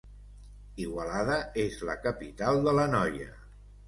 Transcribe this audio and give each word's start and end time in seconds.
Igualada 0.85 1.35
és 1.63 1.75
la 1.89 1.97
capital 2.05 2.57
de 2.69 2.73
l'Anoia. 2.79 3.29